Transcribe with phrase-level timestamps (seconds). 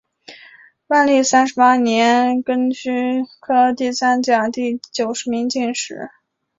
[0.87, 2.89] 万历三十八年庚戌
[3.39, 6.09] 科第三甲第九十名进士。